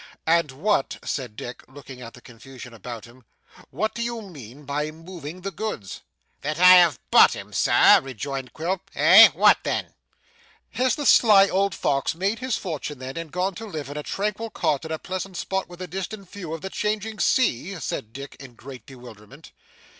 'And 0.25 0.49
what,' 0.49 0.97
said 1.05 1.35
Dick, 1.35 1.63
looking 1.67 2.01
at 2.01 2.15
the 2.15 2.21
confusion 2.21 2.73
about 2.73 3.05
him, 3.05 3.23
'what 3.69 3.93
do 3.93 4.01
you 4.01 4.23
mean 4.23 4.65
by 4.65 4.89
moving 4.89 5.41
the 5.41 5.51
goods?' 5.51 6.01
'That 6.41 6.57
I 6.57 6.73
have 6.77 6.99
bought 7.11 7.35
'em, 7.35 7.53
Sir,' 7.53 8.01
rejoined 8.01 8.51
Quilp. 8.51 8.89
'Eh? 8.95 9.27
What 9.35 9.59
then?' 9.61 9.93
'Has 10.71 10.95
the 10.95 11.05
sly 11.05 11.47
old 11.49 11.75
fox 11.75 12.15
made 12.15 12.39
his 12.39 12.57
fortune 12.57 12.97
then, 12.97 13.15
and 13.15 13.31
gone 13.31 13.53
to 13.53 13.65
live 13.67 13.91
in 13.91 13.97
a 13.97 14.01
tranquil 14.01 14.49
cot 14.49 14.85
in 14.85 14.91
a 14.91 14.97
pleasant 14.97 15.37
spot 15.37 15.69
with 15.69 15.83
a 15.83 15.87
distant 15.87 16.31
view 16.31 16.51
of 16.51 16.61
the 16.61 16.71
changing 16.71 17.19
sea?' 17.19 17.79
said 17.79 18.11
Dick, 18.11 18.35
in 18.39 18.55
great 18.55 18.87
bewilderment. 18.87 19.51